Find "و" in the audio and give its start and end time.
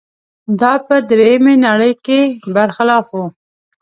3.17-3.19